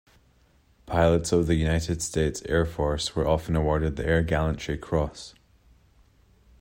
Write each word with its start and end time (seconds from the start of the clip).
Pilots 0.87 1.31
of 1.31 1.45
the 1.45 1.53
United 1.53 2.01
States 2.01 2.41
Air 2.49 2.65
Force 2.65 3.15
were 3.15 3.27
often 3.27 3.55
awarded 3.55 3.97
the 3.97 4.07
Air 4.07 4.23
Gallantry 4.23 4.75
Cross. 4.75 5.35